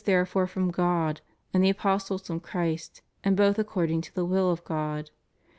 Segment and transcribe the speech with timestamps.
[0.05, 1.21] therefore from God,
[1.53, 5.11] and the apostles from Christ, and both according to the will of God.